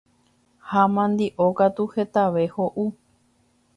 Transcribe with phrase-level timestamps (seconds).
[0.69, 2.83] ha mandi'o katu hetave ho'u